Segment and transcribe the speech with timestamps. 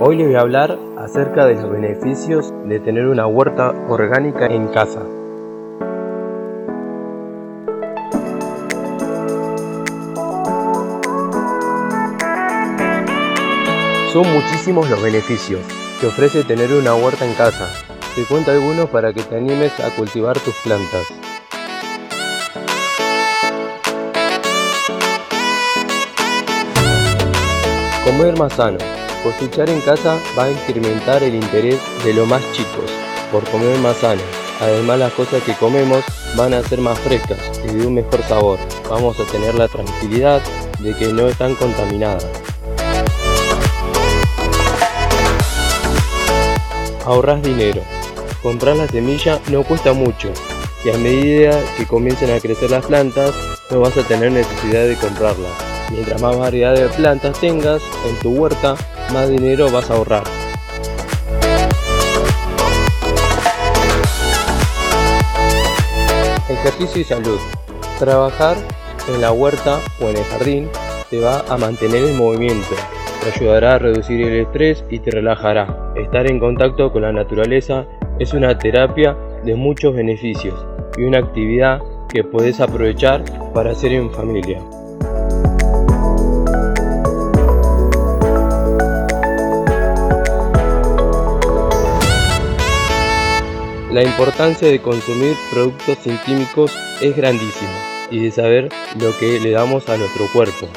[0.00, 4.68] Hoy les voy a hablar acerca de los beneficios de tener una huerta orgánica en
[4.68, 5.00] casa.
[14.12, 15.62] Son muchísimos los beneficios
[16.00, 17.68] que ofrece tener una huerta en casa.
[18.14, 21.08] Te cuento algunos para que te animes a cultivar tus plantas.
[28.04, 28.97] Comer más sano.
[29.22, 32.90] Cosechar en casa va a incrementar el interés de los más chicos
[33.32, 34.22] por comer más sano.
[34.60, 36.04] Además las cosas que comemos
[36.36, 38.58] van a ser más frescas y de un mejor sabor.
[38.88, 40.40] Vamos a tener la tranquilidad
[40.78, 42.26] de que no están contaminadas.
[47.04, 47.82] Ahorras dinero.
[48.42, 50.32] Comprar la semilla no cuesta mucho
[50.84, 53.34] y a medida que comiencen a crecer las plantas
[53.70, 55.50] no vas a tener necesidad de comprarlas.
[55.90, 58.76] Mientras más variedad de plantas tengas en tu huerta,
[59.12, 60.24] más dinero vas a ahorrar.
[66.48, 67.38] Ejercicio y salud.
[67.98, 68.56] Trabajar
[69.08, 70.68] en la huerta o en el jardín
[71.10, 72.74] te va a mantener en movimiento,
[73.22, 75.92] te ayudará a reducir el estrés y te relajará.
[75.96, 77.86] Estar en contacto con la naturaleza
[78.18, 80.54] es una terapia de muchos beneficios
[80.96, 84.60] y una actividad que puedes aprovechar para hacer en familia.
[93.90, 97.72] La importancia de consumir productos sin químicos es grandísima
[98.10, 98.68] y de saber
[99.00, 100.68] lo que le damos a nuestro cuerpo.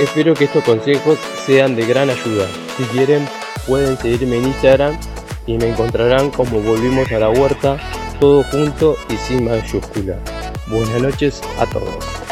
[0.00, 2.46] Espero que estos consejos sean de gran ayuda.
[2.78, 3.28] Si quieren
[3.66, 4.98] pueden seguirme en Instagram
[5.46, 7.76] y me encontrarán como volvimos a la huerta,
[8.20, 10.18] todo junto y sin mayúscula.
[10.66, 12.29] Buenas noches a todos.